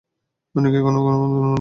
আপনি 0.55 0.67
কি 0.71 0.77
এখনও 0.77 0.99
আমাদের 1.07 1.29
মনিব? 1.33 1.49